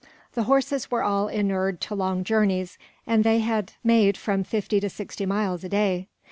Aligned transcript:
The 0.33 0.45
horses 0.45 0.89
were 0.89 1.03
all 1.03 1.27
inured 1.27 1.79
to 1.81 1.93
long 1.93 2.23
journeys, 2.23 2.79
and 3.05 3.23
they 3.23 3.37
had 3.41 3.73
made 3.83 4.17
from 4.17 4.43
fifty 4.43 4.79
to 4.79 4.89
sixty 4.89 5.27
miles 5.27 5.63
a 5.63 5.69
day. 5.69 6.07